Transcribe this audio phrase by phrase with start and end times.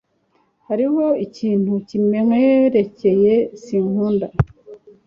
[0.67, 4.27] Hariho ikintu kimwerekeye sinkunda.